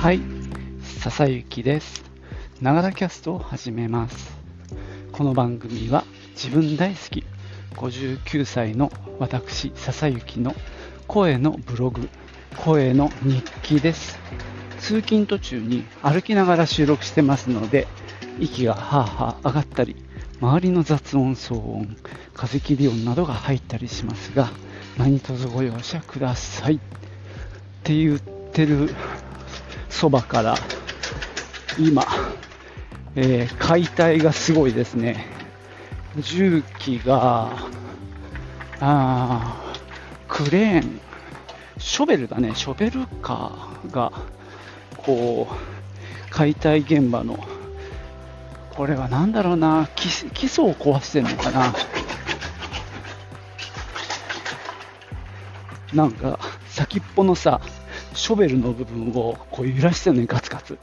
[0.00, 0.20] はい、
[1.00, 2.04] 笹雪です。
[2.62, 4.38] ながらキャストを始めます。
[5.10, 6.04] この番組は
[6.36, 7.24] 自分大好き
[7.74, 10.54] 59歳の私笹雪の
[11.08, 12.08] 声のブログ、
[12.58, 14.20] 声の日記です。
[14.78, 17.88] 通勤途中に歩きながら収録してますので、
[18.38, 19.96] 息がはあはあ上がったり、
[20.40, 21.96] 周りの雑音、騒音、
[22.34, 24.48] 風切り音などが入ったりしますが、
[24.96, 26.76] 何卒ご容赦ください。
[26.76, 26.78] っ
[27.82, 28.94] て言ってる
[29.88, 30.54] そばから、
[31.78, 32.04] 今、
[33.14, 35.26] えー解体がすごいですね。
[36.16, 37.52] 重機が、
[38.80, 39.56] あ
[40.28, 41.00] クレーン、
[41.78, 44.12] ショベルだね、ショベルカーが、
[44.96, 45.54] こう、
[46.30, 47.38] 解体現場の、
[48.70, 51.74] これは何だろうな、基基礎を壊してるのかな。
[55.92, 57.60] なんか、先っぽのさ、
[58.14, 60.78] ショベルの部分をこう揺らしてるのにガツガツ。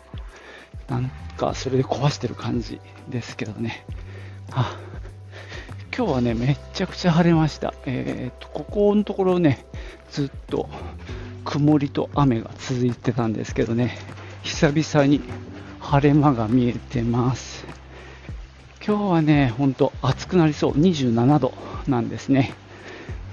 [0.87, 3.85] なんか、それで壊してる感じですけどね。
[4.51, 4.77] あ
[5.95, 7.73] 今日はね、めっちゃくちゃ晴れました。
[7.85, 9.65] えーと、ここのところね、
[10.11, 10.69] ずっと
[11.45, 13.97] 曇りと雨が続いてたんですけどね、
[14.43, 15.21] 久々に
[15.79, 17.65] 晴れ間が見えてます。
[18.85, 20.71] 今日はね、ほんと暑くなりそう。
[20.73, 21.53] 27度
[21.87, 22.53] なんですね。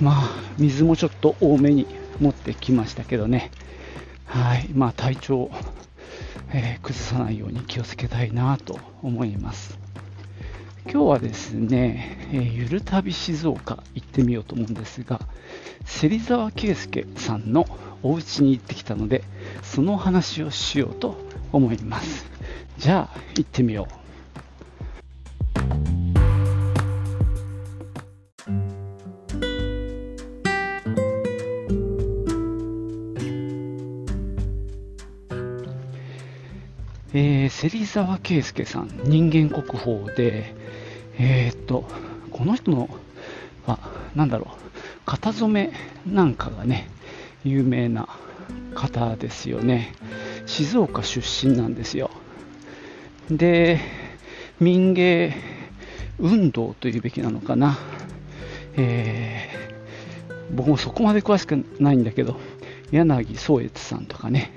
[0.00, 1.86] まあ、水もちょっと多めに
[2.20, 3.50] 持ってきましたけどね。
[4.32, 4.70] はい。
[4.72, 5.50] まあ、体調、
[6.54, 9.78] えー崩さないように気をつけたいなと思います。
[10.84, 15.20] 今日はですね、えーゆる旅静岡行ってみようと思うんですが、
[15.84, 17.66] 芹沢圭介さんの
[18.02, 19.24] お家に行ってきたので、
[19.62, 21.18] その話をしようと
[21.52, 22.26] 思います。
[22.78, 24.01] じゃあ、行ってみよう。
[37.68, 40.52] 芹沢圭介さん、人間国宝で、
[41.16, 41.84] えーっと、
[42.32, 42.88] この人の、
[43.68, 43.78] あ、
[44.16, 44.48] なんだろう、
[45.06, 45.72] 型染め
[46.12, 46.88] なんかがね、
[47.44, 48.08] 有名な
[48.74, 49.94] 方ですよね。
[50.46, 52.10] 静岡出身なんですよ。
[53.30, 53.78] で、
[54.58, 55.32] 民芸
[56.18, 57.78] 運動というべきなのかな。
[58.76, 59.62] えー
[60.52, 62.36] 僕もそこまで詳しくないんだけど、
[62.90, 64.52] 柳宗悦さんとかね、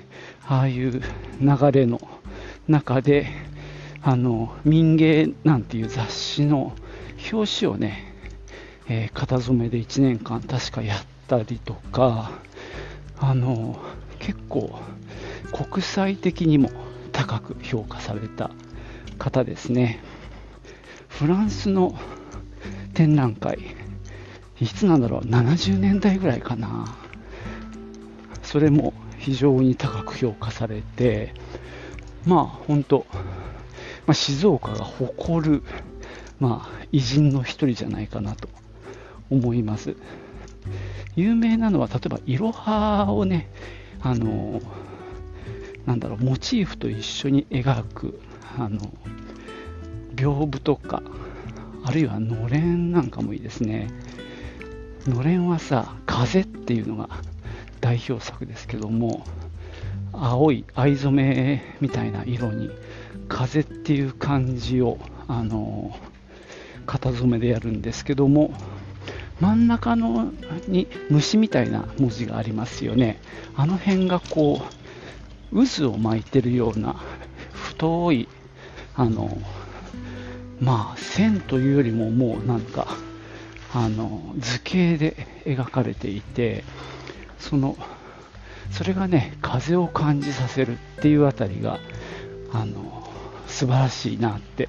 [0.46, 1.00] ああいう
[1.40, 1.98] 流れの
[2.68, 3.28] 中で、
[4.02, 6.72] あの民芸なんていう雑誌の
[7.32, 8.14] 表紙をね、
[8.88, 12.30] えー型染めで1年間確かやったりとか、
[13.18, 13.78] あの
[14.18, 14.78] 結構
[15.52, 16.70] 国際的にも
[17.12, 18.50] 高く評価された
[19.18, 20.00] 方ですね。
[21.08, 21.94] フランスの
[22.94, 23.58] 展覧会、
[24.60, 26.96] いつなんだろう、70年代ぐらいかな。
[28.42, 31.34] それも非常に高く評価されて、
[32.26, 33.06] まあ本当、
[34.06, 35.62] まあ、静岡が誇る、
[36.40, 38.48] まあ、偉人の一人じゃないかなと
[39.30, 39.96] 思います。
[41.14, 43.48] 有名なのは、例えば、いろはをね、
[44.00, 44.60] あの、
[45.86, 48.20] なんだろう、モチーフと一緒に描く、
[48.58, 48.80] あの、
[50.14, 51.02] 屏風とか、
[51.84, 53.88] あるいはのれんなんかもいいですね。
[55.06, 57.08] のれんはさ、風っていうのが
[57.80, 59.24] 代表作ですけども、
[60.18, 62.70] 青い藍染めみたいな色に
[63.28, 65.96] 風っていう感じをあの
[66.86, 68.52] 型染めでやるんですけども
[69.40, 70.32] 真ん中の
[70.68, 73.20] に虫みたいな文字がありますよね。
[73.54, 74.62] あの辺がこ
[75.52, 76.96] う渦を巻いてるような
[77.52, 78.28] 太い
[78.94, 79.36] あの
[80.60, 82.86] まあ線というよりももうなんか
[83.74, 86.64] あの図形で描かれていて
[87.38, 87.76] その
[88.70, 91.78] それがね風を感じさせるっていうあたりが
[92.52, 93.08] あの
[93.46, 94.68] 素晴らしいなって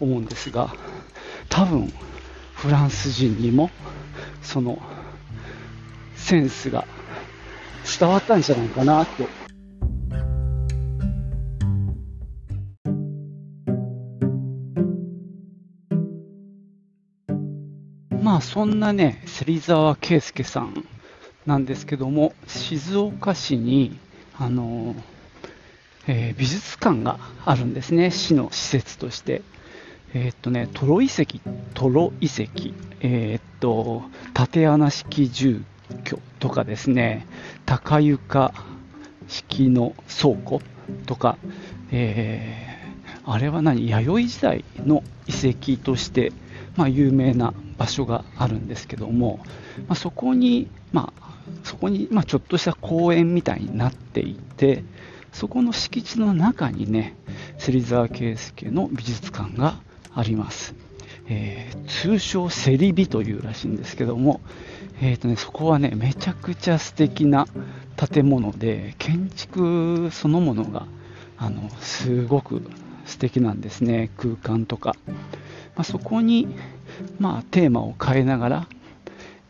[0.00, 0.74] 思うんですが
[1.48, 1.92] 多分
[2.54, 3.70] フランス人にも
[4.42, 4.80] その
[6.14, 6.86] センスが
[7.98, 9.26] 伝わったんじゃないかなと
[18.22, 20.86] まあそんなね芹沢圭介さん
[21.46, 23.98] なんですけども静岡市に
[24.38, 24.94] あの、
[26.06, 28.10] えー美術館があるんですね。
[28.10, 29.42] 市の施設として。
[30.14, 31.38] えーっとねトロ遺跡
[31.74, 32.72] トロ遺跡。
[33.00, 34.02] えーっと
[34.34, 35.64] 縦穴式住
[36.04, 37.26] 居とかですね。
[37.66, 38.52] 高床
[39.28, 40.60] 式の倉庫
[41.06, 41.38] とか、
[41.90, 42.72] えー
[43.24, 43.88] あれは何？
[43.88, 46.32] 弥生時代の遺跡として、
[46.76, 49.40] まあ、有名な場所があるんですけども、
[49.88, 51.32] まあ、そこに、まあ、
[51.64, 54.84] そこに、まあ、ちょっとした公園みたいになっていて
[55.32, 57.16] そこの敷地の中にね、
[57.58, 59.80] 芹沢圭介の美術館が
[60.14, 60.74] あります。
[61.28, 64.40] えー、通称セリビというらしいんですけども、
[65.00, 67.46] えーとね、そこはね、めちゃくちゃ素敵な
[67.96, 70.86] 建物で、建築そのものが
[71.38, 72.62] あのすごく
[73.06, 74.94] 素敵なんですね、空間とか。
[75.74, 76.48] まあ、そこに、
[77.18, 78.68] まあ、テーマを変えながら、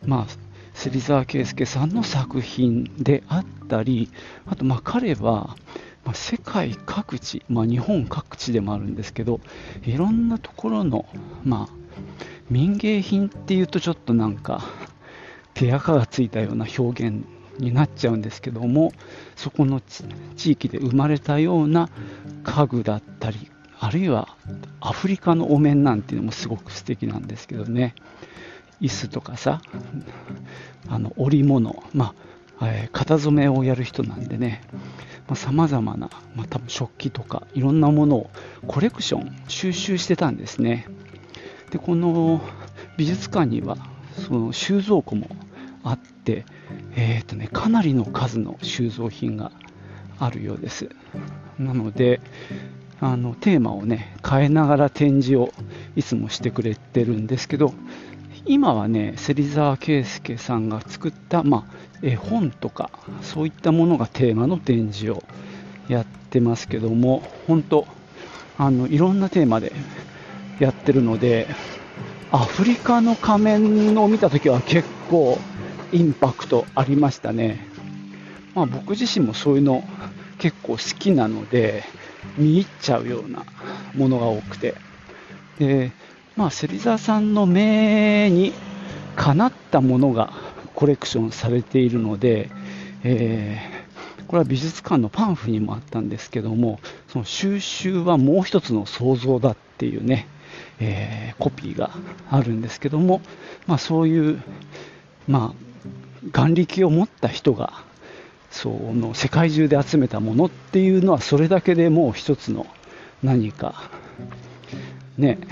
[0.05, 0.27] まあ、
[0.73, 4.09] 芹沢圭介さんの作品であったり、
[4.45, 5.55] あとまあ彼は、
[6.03, 9.39] ま、世界各地、まあ、日本各地でもあるんですけど、
[9.83, 11.05] いろんなところの、
[11.43, 11.83] まあ、
[12.49, 14.63] 民芸品っていうとちょっとなんか
[15.53, 17.25] 手垢がついたような表現
[17.57, 18.91] になっちゃうんですけども
[19.35, 19.81] そこの
[20.35, 21.89] 地域で生まれたような
[22.43, 23.49] 家具だったり
[23.83, 24.29] あるいは
[24.79, 27.95] アフリカのお面なんていうのもすごく素敵なんですけどね。
[28.79, 29.61] 椅子とかさ
[30.87, 32.13] あの織物、ま
[32.59, 34.61] あえー、型染めをやる人なんでね。
[35.35, 38.29] さまざ、まな、まあ、多分食器とかいろんなものを
[38.67, 40.87] コレクション収集してたんですね。
[41.71, 42.41] でこの
[42.97, 43.77] 美術館には
[44.15, 45.27] その収蔵庫も
[45.83, 46.45] あって、
[46.95, 49.51] えーとね、かなりの数の収蔵品が
[50.19, 50.87] あるようです。
[51.59, 52.21] なので
[53.05, 55.51] あのテーマをね変えながら展示を
[55.97, 57.73] いつもしてくれてるんですけど
[58.45, 62.89] 今はね芹沢圭介さんが作った、まあ、絵本とか
[63.21, 65.21] そういったものがテーマの展示を
[65.89, 67.85] やってますけども本当
[68.57, 69.73] あのいろんなテーマで
[70.59, 71.47] やってるので
[72.31, 75.37] アフリカの仮面を見た時は結構
[75.91, 77.67] インパクトありましたね、
[78.55, 79.83] まあ、僕自身もそういうの
[80.37, 81.83] 結構好きなので
[82.37, 83.45] 見入っちゃうような
[83.95, 84.75] ものが多くて。
[85.59, 85.91] で
[86.35, 88.53] まあ、芹沢さんの目に
[89.15, 90.33] かなったものが
[90.73, 92.49] コレクションされているので、
[93.03, 100.27] えー、これは美術館のパンフにもあったんですけどもその収集はもう一つの創造だっていうね、
[100.79, 101.91] えー、コピーが
[102.31, 103.21] あるんですけども、
[103.67, 104.41] まあ、そういう、
[105.27, 107.83] まあ、眼力を持った人が
[108.53, 112.67] その世界中で集めたものっていうのはそれだけでもう一つの
[113.23, 113.89] 何か
[115.17, 115.39] ね。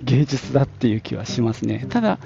[0.00, 1.84] 芸術だっていう気はしますね。
[1.88, 2.20] ただ、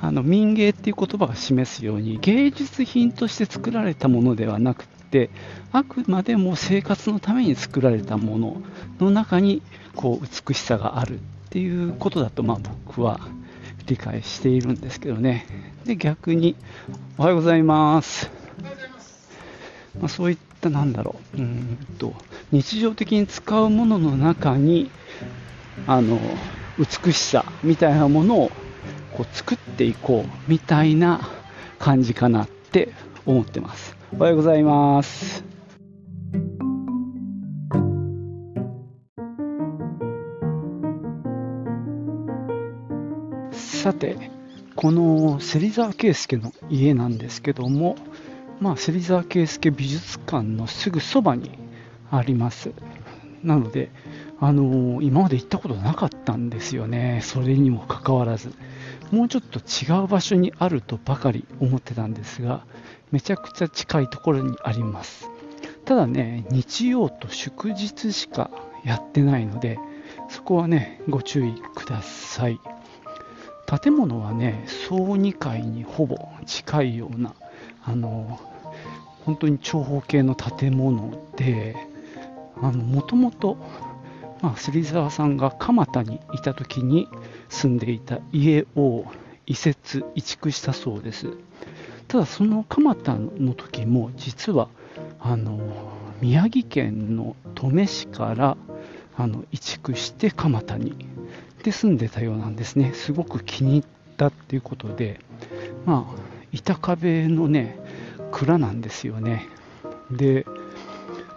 [0.00, 5.30] あの民芸っていう言葉が示すように芸術品として作られたものではなくて
[5.72, 8.62] あくまでも生活のために作られたもの
[9.00, 9.62] の中に
[9.96, 11.18] こう美しさがあるっ
[11.50, 13.20] ていうことだとまあ僕は
[13.86, 15.46] 理解しているんですけどね。
[15.84, 16.54] で逆に
[17.18, 18.35] おはようございます。
[20.00, 22.14] まあ、そういったなんだろううんと
[22.52, 24.90] 日常的に使うものの中に
[25.86, 26.18] あの
[26.78, 28.50] 美しさみたいなものを
[29.12, 31.28] こう作っていこうみたいな
[31.78, 32.92] 感じかなって
[33.24, 33.96] 思ってます。
[34.16, 35.44] おはようございます。
[43.86, 44.16] さて、
[44.74, 47.94] この芹沢圭介の家なんですけども、
[48.60, 51.50] まあ、芹沢圭介美術館のすぐそばに
[52.10, 52.72] あります。
[53.42, 53.90] なので、
[54.40, 58.52] あのー、今まで行ったことなかったんですよね、それにもかかわらず、
[59.10, 62.64] もうちょっと違う場所にあるとばかり思ってたんですが、
[63.12, 65.30] めちゃくちゃ近いところにあります。
[65.84, 68.50] ただね、日曜と祝日しか
[68.84, 69.78] やってないので、
[70.28, 72.60] そこはね、ご注意ください。
[73.80, 77.34] 建物はね、総2階にほぼ近いような、
[77.86, 78.40] あの
[79.24, 81.76] 本当に長方形の建物で、
[82.60, 83.56] もともと、
[84.56, 87.08] 芹沢さんが蒲田にいた時に
[87.48, 89.04] 住んでいた家を
[89.46, 91.30] 移設移築したそうです。
[92.08, 94.68] ただその蒲田の時も実は
[95.18, 95.58] あの
[96.20, 98.56] 宮城県の登米市から
[99.16, 100.94] あの移築して蒲田に
[101.64, 102.92] で住んでたようなんですね。
[102.94, 103.84] すごく気に入っ
[104.16, 105.18] たっていうことで
[105.84, 107.78] まあ板壁のね
[108.32, 109.48] 蔵なんですよね。
[110.10, 110.46] で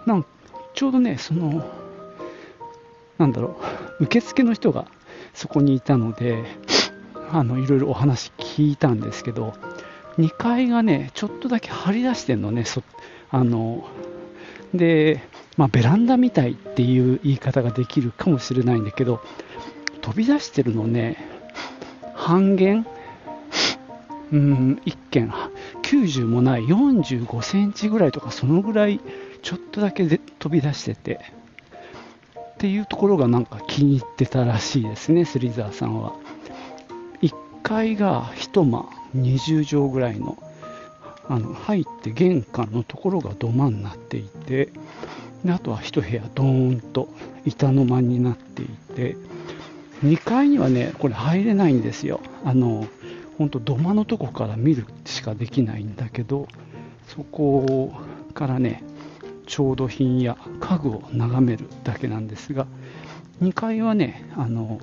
[0.06, 0.26] なん
[0.74, 1.64] ちょうどねその
[3.20, 3.60] なんだろ
[4.00, 4.86] う、受付の人が
[5.34, 6.46] そこにいたので、
[7.32, 9.54] あのいろいろお話聞いたんですけど、
[10.18, 12.82] 2階がね、ちょっとだけ張り出してんのね、そ
[13.30, 13.88] あの
[14.74, 15.22] で、
[15.58, 19.22] まあ、ベランダみたいっていう言い方ができるかもしれないんだけど、
[20.02, 21.18] 飛び出してるのね、
[22.16, 22.88] 半減、
[24.32, 25.34] うん、1軒、
[25.82, 29.00] 90もない45センチぐらいとか、そのぐらい
[29.42, 31.20] ちょっとだけで飛び出してて、
[32.38, 36.14] っていうところがなんか気に入ってたらしいですね、芹沢さんは。
[37.22, 37.34] 1
[37.64, 40.38] 階が1間20畳ぐらいの
[41.28, 44.70] あの入って玄関のところが土間になっていて
[45.46, 47.08] であとは1部屋ドーンと
[47.46, 49.16] 板の間になっていて。
[50.04, 52.22] 2階にはねこれ入れないんですよ。
[52.46, 52.88] あの
[53.40, 56.48] 本当土間のとこから見るしかできないんだけど
[57.08, 57.94] そこ
[58.34, 58.84] からね
[59.48, 62.68] 調度品や家具を眺めるだけなんですが
[63.42, 64.80] 2階はねあの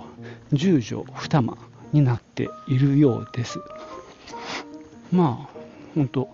[0.55, 1.59] 10畳2間
[1.93, 3.61] になっているようです。
[5.13, 5.59] まあ
[5.95, 6.29] 本当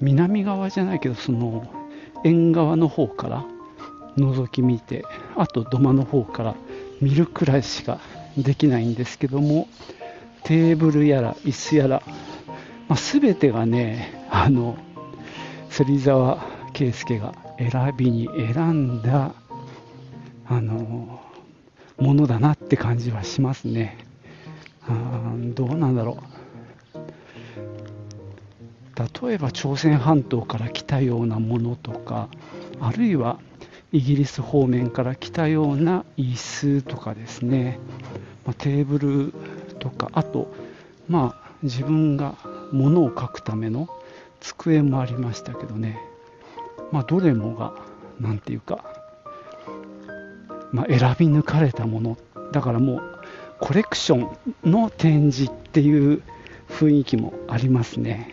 [0.00, 1.70] 南側じゃないけどその
[2.24, 3.44] 縁側の方から
[4.16, 5.04] 覗き見て
[5.36, 6.54] あと土間の方から
[7.00, 8.00] 見るくらいしか
[8.36, 9.68] できないんですけども
[10.44, 12.02] テーブルやら椅子やら、
[12.88, 14.76] まあ、全てがねあの
[15.70, 19.34] 芹沢圭介が選びに選んだ
[20.46, 21.20] あの
[21.98, 23.98] ものだなって感じはしますね。
[24.86, 26.44] あどうなんだろう。
[29.26, 32.28] 例えば朝鮮半島から来たようなものとか
[32.80, 33.40] あるいは
[33.92, 37.78] イギリス方面から来たような椅子とかですね、
[38.44, 39.32] まあ、テーブル
[39.84, 40.50] とかあと
[41.08, 42.34] まあ自分が
[42.72, 43.88] 物を書くための
[44.40, 46.00] 机もありましたけどね。
[46.90, 47.74] まあどれもが
[48.20, 48.84] 何て言うか、
[50.72, 52.18] まあ、選び抜かれたもの。
[52.52, 53.20] だからもう
[53.60, 56.22] コレクションの展示っていう
[56.68, 58.32] 雰囲気もありますね。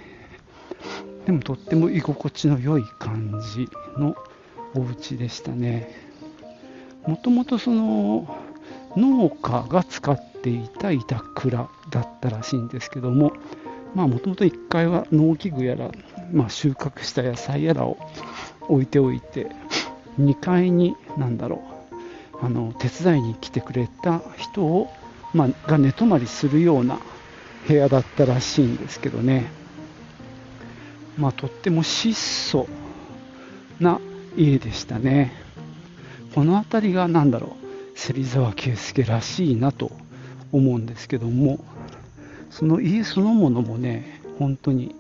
[1.26, 4.16] でもとっても居心地の良い感じの
[4.74, 5.90] お家でしたね。
[7.06, 8.38] もともとその
[8.96, 13.34] 農家が使っていた板倉だったらしいんですけども
[13.96, 15.92] もともと1階は農機具やら、
[16.32, 17.98] まあ、収穫した野菜やらを
[18.62, 19.48] 置いておいて
[20.20, 21.62] 2階に何だろ
[22.42, 24.90] うあの手伝いに来てくれた人を、
[25.34, 27.00] まあ、が寝泊まりするような
[27.68, 29.52] 部屋だったらしいんですけどね。
[31.18, 32.68] まあとっても質素
[33.80, 34.00] な
[34.36, 35.34] 家でしたね。
[36.34, 37.56] この辺りが何だろ
[37.94, 39.92] う芹沢圭介らしいなと
[40.52, 41.64] 思うんですけども
[42.50, 44.96] その家そのものもね本当に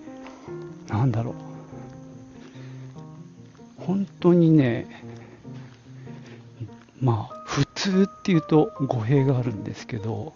[0.88, 1.36] 何だろう。
[3.78, 5.04] 本当にね
[7.02, 10.34] まあ普通っていうと語弊があるんですけど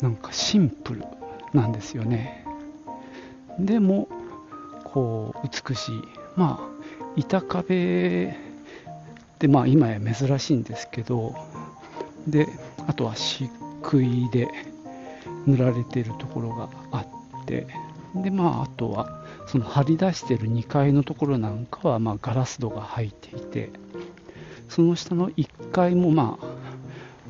[0.00, 1.04] なんかシンプル
[1.52, 2.44] なんですよね。
[3.58, 4.08] でも
[4.84, 6.02] こう美しい。
[6.36, 6.76] まあ
[7.16, 11.34] 板壁ってまあ今や珍しいんですけど
[12.26, 12.48] で
[12.86, 13.50] あとは漆
[13.86, 14.48] 喰で
[15.46, 17.06] 塗られてるところがあ
[17.42, 17.66] って
[18.14, 23.70] でまああとはその張り出してる2階のところなんかはまあガラス戸が入っていて
[24.68, 26.46] その下の1階もまあ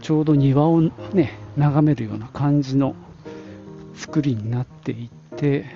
[0.02, 2.94] ちょうど庭をね眺めるような感じの
[3.94, 5.66] 作りになっていて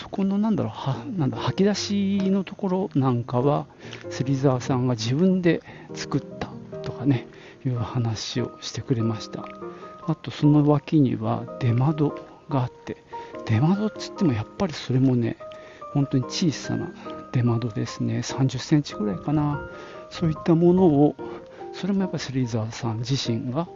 [0.00, 0.72] そこのなんだろ
[1.14, 3.66] うなんだ吐き出しのところなんかは
[4.10, 5.62] 芹沢さんが自分で
[5.94, 6.48] 作った
[6.82, 7.26] とかね
[7.64, 9.44] いう話をしてくれました。
[10.06, 12.14] あとその脇には出窓
[12.48, 12.96] があって
[13.46, 15.36] 出窓っつってもやっぱりそれもね
[15.92, 16.92] 本当に小さな
[17.32, 18.18] 出窓ですね。
[18.20, 19.68] 30センチぐらいかな。
[20.10, 21.14] そういったものを
[21.72, 23.68] それもやっぱり芹沢さん自身が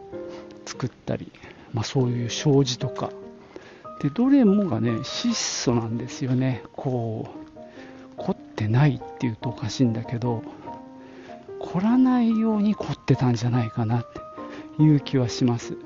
[0.65, 1.31] 作ったり、
[1.73, 3.09] まあ、そういう障子とか。
[4.01, 6.63] でどれもがね質素なんですよね。
[6.73, 10.43] こう凝ってないっていうとおかしいんだけど
[11.59, 14.07] 凝らないように凝ってたんじゃないかなっ
[14.77, 15.77] ていう気はします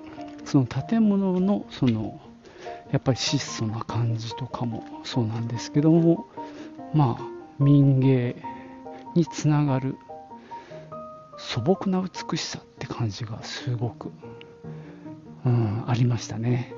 [0.46, 2.20] その建物のその
[2.92, 6.28] やっぱり質素な感じとかもそうなんですけども
[6.94, 8.36] まあ民芸
[9.16, 9.96] につながる
[11.38, 14.12] 素朴な美しさって感じがすごく、
[15.46, 16.74] うん、ありましたね。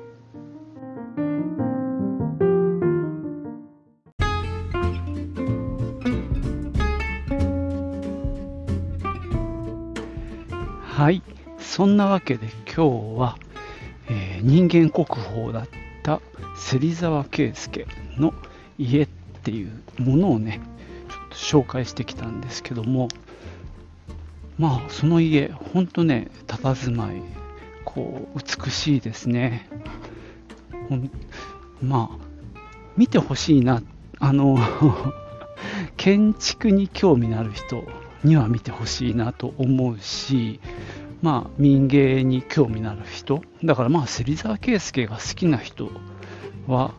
[11.01, 11.24] はい。
[11.58, 13.38] そんなわけで今日は、
[14.08, 15.70] えー、人間国宝だっ
[16.03, 16.22] た
[16.55, 17.88] 芹沢圭介
[18.20, 18.36] の
[18.77, 19.08] 家っ
[19.41, 20.62] ていうものをね
[21.10, 23.08] ちょっと紹介してきたんですけども
[24.60, 27.24] まあその家ほんとね佇まい
[27.84, 29.67] こう美しいですね。
[31.81, 32.17] まあ
[32.96, 33.81] 見てほしいな。
[34.20, 34.55] あの
[35.98, 37.86] 建築に興味のある人
[38.24, 40.60] には見てほしいなと思うし、
[41.22, 45.90] まあ、民芸に興味のある人、だからまあ、芹沢圭介が好きな人
[46.68, 46.94] は、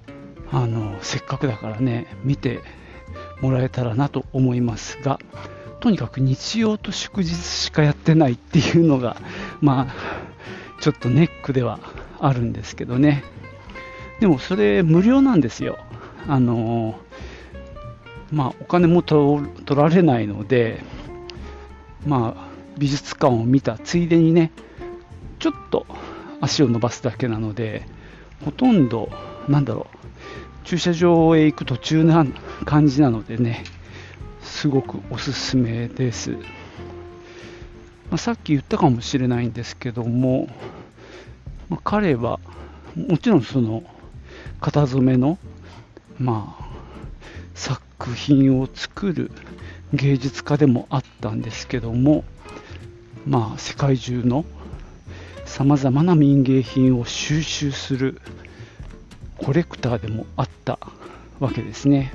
[0.51, 2.61] あの、せっかくだからね、見て
[3.41, 5.19] もらえたらなと思いますが、
[5.81, 9.17] とにかく日曜と祝日しかやってないっていうのが、
[9.61, 9.95] まあ、
[10.81, 11.81] ちょっとネックでは
[12.21, 13.25] あるんですけどね。
[14.21, 15.79] でもそれ無料なんですよ。
[16.29, 17.01] あの
[18.31, 20.83] まあ、お金も取られないので、
[22.07, 24.51] まあ、美術館を見たついでにね、
[25.39, 25.87] ちょっと
[26.41, 27.87] 足を伸ばすだけなので、
[28.45, 29.11] ほとんど、
[29.49, 32.25] なんだろう、駐車場へ行く途中な
[32.65, 33.65] 感じなのでね、
[34.43, 36.33] すごくおすすめです。
[36.33, 40.49] まあ、さっき言ったかもしれないんですけども、
[41.69, 42.41] まあ、彼は
[42.95, 43.83] もちろんその
[44.61, 45.39] 型染めの、
[46.19, 46.65] まあ、
[47.55, 49.31] 作品を作る
[49.93, 52.25] 芸術家でもあったんですけども、
[53.27, 54.45] まあ、世界中の
[55.45, 58.21] さまざまな民芸品を収集する
[59.37, 60.79] コレクターでもあった
[61.41, 62.13] わけですね。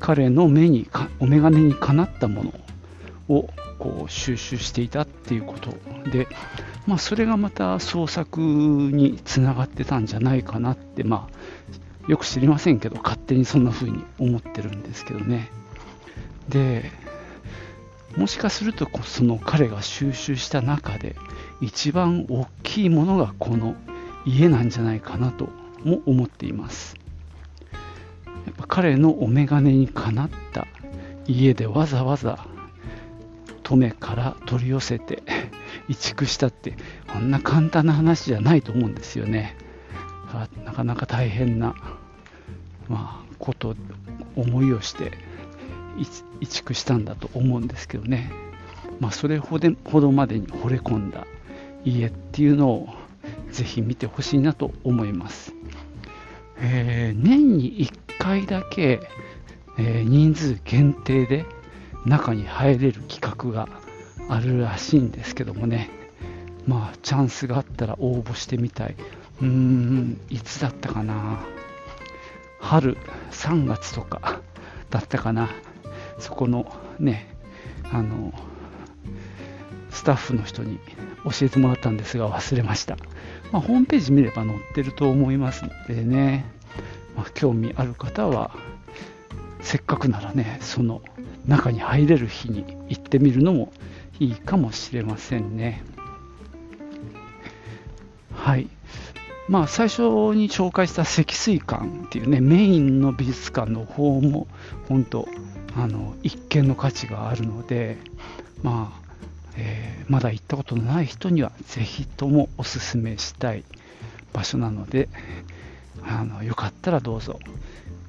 [0.00, 2.54] 彼の目にかお眼鏡にかなったもの
[3.28, 5.74] をこう収集していたっていうこと
[6.10, 6.28] で、
[6.86, 11.28] まあ、それがまた創作につながってたんじゃないかなって、ま
[12.08, 15.50] あ、よく知りませんけど勝手にそんな風に思ってるんですけどね
[16.48, 16.90] で
[18.16, 21.16] もしかするとその彼が収集した中で
[21.60, 23.74] 一番大きいものがこの
[24.24, 25.48] 家なんじゃないかなと
[25.84, 26.96] も思っています。
[28.46, 30.66] やっぱ彼のお眼鏡にかなった
[31.26, 32.46] 家でわざわざ
[33.64, 35.22] 登米から取り寄せて
[35.88, 36.74] 移築したって
[37.12, 39.56] こんな簡単な話じゃないと思うんですよね。
[40.64, 41.74] なかなか大変な、
[42.88, 43.74] まあ、こと
[44.36, 45.12] 思いをして
[46.40, 48.30] 移築したんだと思うんですけどね、
[49.00, 51.26] まあ、それほどまでに惚れ込んだ
[51.84, 52.88] 家っていうのを
[53.50, 55.54] ぜひ見てほしいなと思います、
[56.58, 59.00] えー、年に1回だけ、
[59.78, 61.44] えー、人数限定で
[62.06, 63.68] 中に入れる企画が
[64.28, 65.90] あるらしいんですけどもね。
[66.66, 68.96] まあチャンスがあったら応募してみたい。
[69.40, 71.40] うーんいつだったかな。
[72.60, 72.96] 春
[73.30, 74.40] 3月とか
[74.90, 75.50] だったかな。
[76.18, 77.34] そこのね
[77.90, 78.32] あの
[79.90, 80.78] スタッフの人に
[81.24, 82.96] 教えてもらったんですが忘れました、
[83.52, 86.44] まあ、ホームページ見れば載ってると思いますのでね、
[87.16, 88.50] まあ、興味ある方は
[89.60, 91.02] せっかくならねその
[91.46, 93.72] 中に入れる日に行ってみるのも
[94.20, 95.84] いいかもしれませんね。
[98.34, 98.68] はい。
[99.48, 100.02] まあ最初
[100.34, 104.46] に紹介した積水館っていうねメインの美術館の方も
[104.88, 105.28] 本当
[105.76, 107.98] あの一見の価値があるので
[108.62, 109.00] まあ、
[109.56, 113.64] えー、まだ行ったことのない人にはぜひともおすすめしたい
[114.32, 115.08] 場所なので
[116.02, 117.38] あのよかったらどうぞ。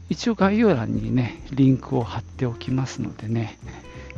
[0.10, 3.58] 一応概要欄にねリンクを貼っておきますのでね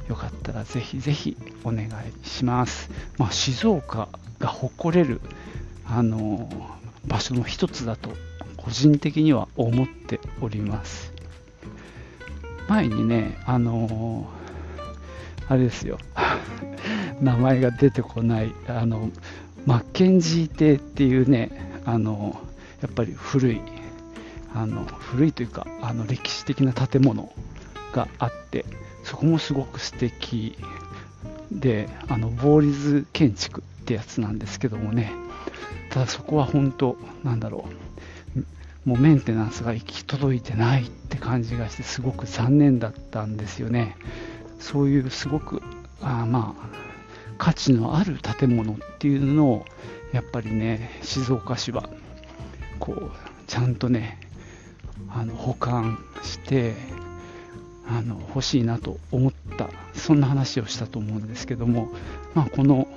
[0.08, 1.90] よかったらぜひぜひお願い
[2.28, 4.08] します、まあ、静岡
[4.40, 5.20] が誇れる
[5.86, 6.48] あの
[7.08, 8.12] 場所の一つだと
[8.58, 11.19] 個人的には思っております。
[12.70, 14.30] 前にねあの
[15.48, 15.98] あれですよ。
[17.20, 19.10] 名前が出てこないあの
[19.66, 22.40] マッケンジー邸っていうねあの
[22.82, 23.62] やっぱり古い
[24.54, 27.34] あの古いというかあの歴史的な建物
[27.92, 28.66] があって
[29.04, 30.56] そこもすごく素敵
[31.52, 35.12] であのボーリズ建築ってやつなんですけどもね。
[35.90, 37.89] ただそこは本当なんだろう。
[38.86, 43.96] もうメンテナンスが行き届いてないって感じがしてすごく残念だったんですよね。
[44.60, 45.62] そういうすごく
[46.02, 46.70] あまあ
[47.38, 49.66] 価値のある建物っていうのを
[50.12, 51.90] やっぱりね静岡市は
[52.80, 53.12] こう
[53.48, 54.20] ちゃんとね
[55.10, 56.76] あの保管して
[57.88, 61.90] あの欲しいなと思ったそんな話をしたと思うんですけども、
[62.36, 62.88] まあ、この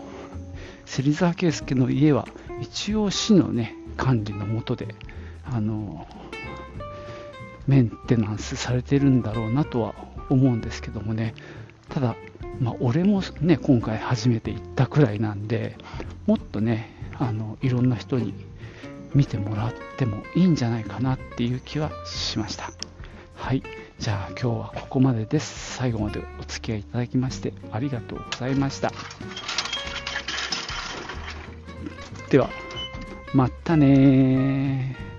[0.84, 2.28] 芹沢圭介の家は
[2.60, 4.94] 一応市のね管理のもとで
[5.44, 6.06] あの
[7.66, 9.94] メンテナンスされてるんだろうなとは
[10.30, 11.34] 思うんですけどもね。
[11.88, 12.16] ただ、
[12.60, 15.76] まあ、俺もね今回初めて行ったくらいなんで
[16.26, 18.34] もっとねあのいろんな人に
[19.14, 22.72] 見てもらってもいいんじゃないかなっていう気はしました。
[23.34, 23.62] はい。
[23.98, 25.76] じゃあ今日はここまでです。
[25.76, 28.90] 最後までお付き合いいただきましてありがとうございました。
[32.30, 32.48] では
[33.34, 35.11] またね